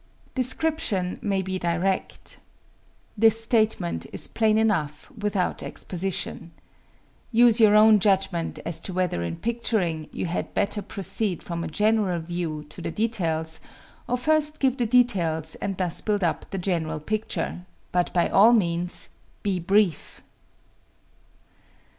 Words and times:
Description 0.33 1.19
may 1.21 1.43
be 1.43 1.59
direct. 1.59 2.39
This 3.15 3.43
statement 3.43 4.07
is 4.11 4.27
plain 4.27 4.57
enough 4.57 5.11
without 5.15 5.61
exposition. 5.61 6.49
Use 7.31 7.59
your 7.59 7.75
own 7.75 7.99
judgment 7.99 8.57
as 8.65 8.81
to 8.81 8.93
whether 8.93 9.21
in 9.21 9.35
picturing 9.35 10.09
you 10.11 10.25
had 10.25 10.55
better 10.55 10.81
proceed 10.81 11.43
from 11.43 11.63
a 11.63 11.67
general 11.67 12.19
view 12.19 12.63
to 12.69 12.81
the 12.81 12.89
details, 12.89 13.59
or 14.09 14.17
first 14.17 14.59
give 14.59 14.77
the 14.77 14.87
details 14.87 15.53
and 15.61 15.77
thus 15.77 16.01
build 16.01 16.23
up 16.23 16.49
the 16.49 16.57
general 16.57 16.99
picture, 16.99 17.63
but 17.91 18.11
by 18.11 18.27
all 18.27 18.53
means 18.53 19.09
BE 19.43 19.59
BRIEF. 19.59 20.23